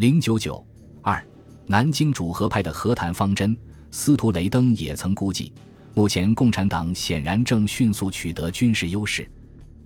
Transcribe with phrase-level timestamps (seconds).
[0.00, 0.66] 零九九
[1.02, 1.22] 二，
[1.66, 3.54] 南京主和派的和谈方针，
[3.90, 5.52] 司徒雷登也曾估计，
[5.92, 9.30] 目前共产党显然正迅速取得军事优势，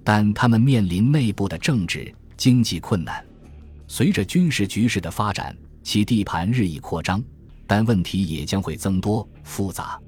[0.05, 3.27] 但他们面临内部的政治经济困难。
[3.89, 7.21] 随着军事局势的发展，其地盘日益扩张，
[7.67, 10.01] 但问题也将会增多复杂。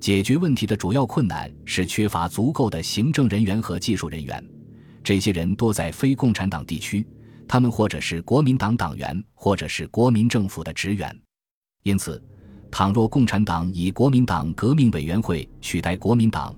[0.00, 4.44] 解决问题的主要困难是缺乏足够的行政人员和技术人员，
[5.04, 7.06] 这些人多在非共产党地区，
[7.46, 11.16] 他们或者是国民党党员，或者是国民政府的职员。
[11.82, 12.22] 因此，
[12.70, 16.54] 倘若共产党以国民党革命委员会取代国民党，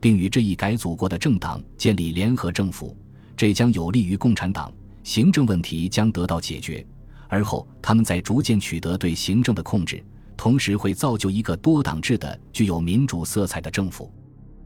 [0.00, 2.96] 并与这一改组过的政党建立联合政府，
[3.36, 4.72] 这将有利于共产党，
[5.04, 6.84] 行政问题将得到解决，
[7.28, 10.02] 而后他们在逐渐取得对行政的控制。
[10.36, 14.10] 同时会造就一个多党制的、具有民主色彩的政府，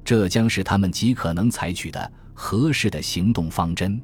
[0.05, 4.01] 这将是他们极可能采取的合适的行动方针。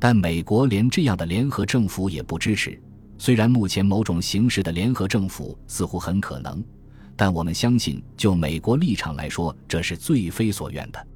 [0.00, 2.80] 但美国连这样的联合政府也不支持。
[3.18, 6.64] 虽然目前某种形式的联合政府似乎很可能，
[7.14, 11.06] 但我们相信，就美国立场来说，这是最非所愿的。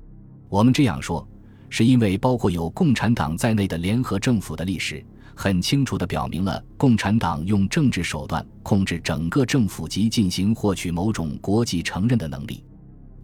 [0.50, 1.26] 我们这样说，
[1.70, 5.02] 是因为包括有共产党在内的联合政府的历史。
[5.36, 12.62] 很清楚地表明了共产党用政治手段控制整个政府及进行获取某种国际承认的能力。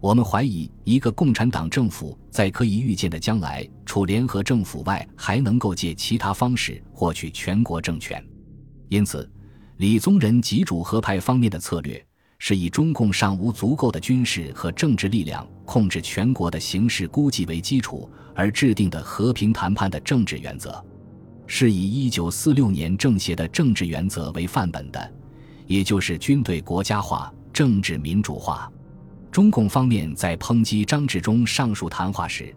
[0.01, 8.21] 我们怀疑一个共产党政府在可以预见的将来，除联合政府外，还能够借其他方式获取全国政权。
[8.89, 9.29] 因此，
[9.77, 12.03] 李宗仁及主和派方面的策略
[12.39, 20.83] 是以中共尚无足够的军事和政治力量控制全国的形势估计为基础而制定的和平谈判的政治原则。
[21.45, 25.13] 是以一九四六年政协的政治原则为范本的，
[25.67, 28.71] 也就是军队国家化、政治民主化。
[29.31, 32.53] 中共方面在抨击张治中上述谈话时，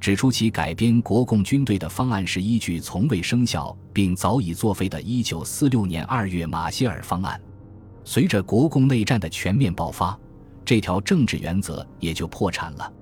[0.00, 7.40] 指出其改编国共军队的方案是依据从未生效并早已作废的一九四六年二月马歇尔方案。
[8.04, 10.18] 随着国共内战的全面爆发，
[10.64, 12.92] 这条政治原则也就破产了。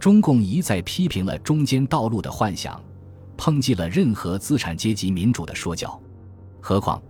[0.00, 2.80] 中共一再批评了中间道路的幻想。
[3.36, 6.00] 抨击了任何资产阶级民主的说教，
[6.60, 7.02] 何况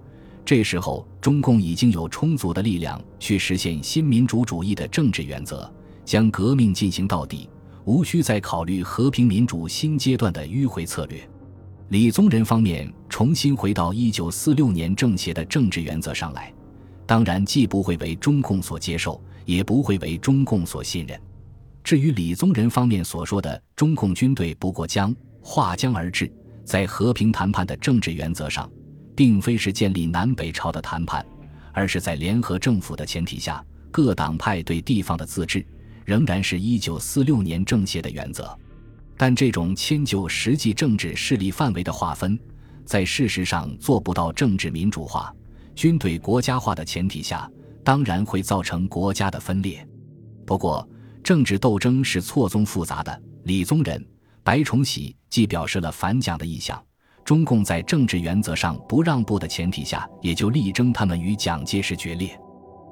[0.44, 5.72] 这时候中共已经有充足的力量去实现新民主主义的政治原则，
[6.04, 7.48] 将革命进行到底，
[7.84, 11.26] 无需再考虑和平民主新阶段的迂回策略。
[11.88, 16.52] 李宗仁方面重新回到一九四六年政协的政治原则上来，
[17.06, 21.18] 当然既不会为中共所接受，也不会为中共所信任。
[21.82, 25.14] 至于李宗仁方面所说的中共军队不过江。
[25.46, 26.32] 划江而治，
[26.64, 28.66] 在和平谈判的政治原则上，
[29.14, 31.24] 并非是建立南北朝的谈判，
[31.72, 35.64] 而是在联合政府的前提下，各党派对地方的自治，
[36.04, 38.56] 仍然是一九四六年政协的原则。
[39.16, 42.38] 但这种迁就实际政治势力范围的划分，
[42.84, 45.34] 在事实上做不到政治民主化、
[45.74, 47.50] 军队国家化的前提下，
[47.82, 49.86] 当然会造成国家的分裂。
[50.44, 50.88] 不过，
[51.22, 53.22] 政治斗争是错综复杂的。
[53.44, 54.04] 李宗仁。
[54.46, 56.78] 白崇禧既表示了反蒋的意向，
[57.24, 62.38] 中共在政治原则上不让步的前提下，也就力争他们与蒋介石决裂。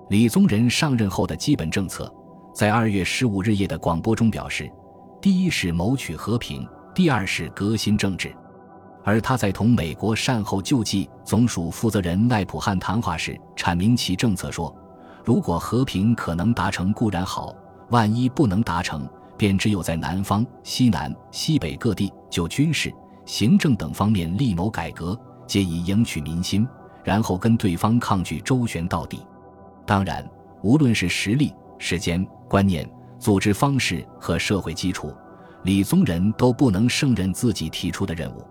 [0.08, 2.12] 李宗仁上任后的基本政策，
[2.54, 4.70] 在二月十五日夜的广播中表示：
[5.20, 8.34] 第一是谋取和平，第二是革新政治。
[9.04, 14.74] 而他在同美国善后救济总署负责人赖普汉谈话时，阐明其政策说：
[15.24, 17.54] 如果和平可能达成固然好，
[17.90, 19.06] 万一不能达成。
[19.34, 22.94] 便只有在南方、西南、西北各地就军事、
[23.24, 26.66] 行政等方面力谋改革，借以赢取民心，
[27.04, 29.20] 然后跟对方抗拒周旋到底。
[29.86, 30.28] 当然，
[30.62, 32.88] 无论是实力、时间、观念、
[33.18, 35.12] 组织方式和社会基础，
[35.64, 38.44] 李宗仁都不能胜任自己提出的任务。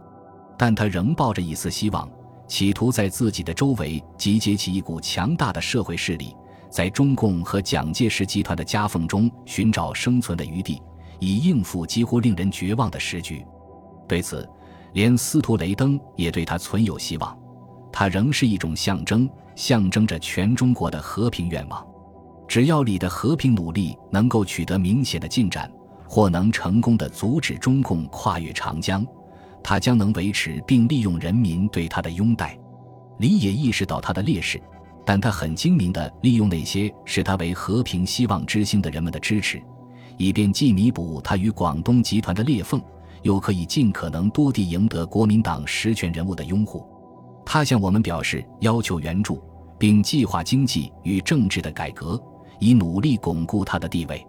[0.58, 2.10] 但他仍抱着一丝希望，
[2.48, 6.36] 企图在自己的周围集结起一股强大的社会势力。
[6.70, 10.82] 在中共和蒋介石集团的夹缝中寻找生存的余地，
[11.20, 13.46] 以应付几乎令人绝望的时局。
[14.08, 14.48] 对此，
[14.94, 17.38] 连司徒雷登也对他存有希望。
[17.92, 21.86] 他仍是一种象征，象征着全中国的和平愿望。
[22.48, 25.72] 只要李的和平努力能够取得明显的进展，
[26.08, 29.06] 或能成功的阻止中共跨越长江，
[29.64, 32.58] 他将能维持并利用人民对他的拥戴。
[33.20, 34.62] 李也意识到他的劣势。
[35.04, 39.60] 但他很精明地利用那些视他为和平希望之星的人们的支持，
[40.16, 42.80] 以便既弥补他与广东集团的裂缝，
[43.22, 46.86] 又可以尽可能多地赢得国民党实权人物的拥护。
[47.46, 49.42] 他向我们表示要求援助，
[49.78, 52.22] 并计划经济与政治的改革，
[52.60, 54.26] 以努力巩固他的地位。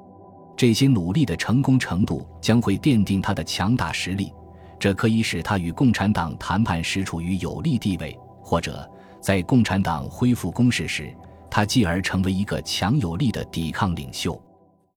[0.57, 4.33] 这些努力的成功程度将会奠定他的强大实力，
[4.79, 8.89] 这可以使他与共产党谈判时处于有利地位，或者。
[9.21, 11.15] 在共产党恢复攻势时，
[11.49, 14.37] 他继而成为一个强有力的抵抗领袖。